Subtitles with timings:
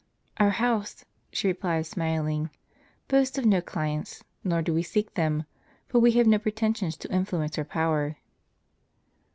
[0.37, 2.49] "Our house," she replied, smiling,
[3.07, 5.43] "boasts of no clients, nor do we seek them;
[5.87, 8.15] for we have no pretensions to influence or power."